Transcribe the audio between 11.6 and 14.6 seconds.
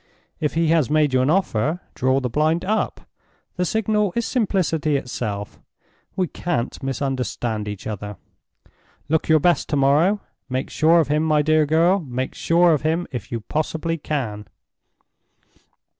girl—make sure of him, if you possibly can."